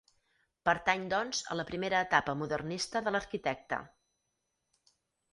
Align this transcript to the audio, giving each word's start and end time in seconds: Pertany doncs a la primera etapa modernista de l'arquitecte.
Pertany 0.67 1.01
doncs 1.09 1.41
a 1.55 1.57
la 1.59 1.65
primera 1.67 1.99
etapa 2.05 2.35
modernista 2.39 3.01
de 3.09 3.13
l'arquitecte. 3.17 3.79